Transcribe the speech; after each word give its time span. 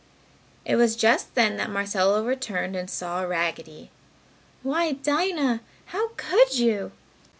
It 0.65 0.77
was 0.77 0.95
just 0.95 1.35
then, 1.35 1.57
that 1.57 1.69
Marcella 1.69 2.23
returned 2.23 2.75
and 2.75 2.89
saw 2.89 3.21
Raggedy. 3.21 3.91
"Why, 4.63 4.93
Dinah! 4.93 5.61
How 5.89 6.07
could 6.17 6.57
you!" 6.57 6.91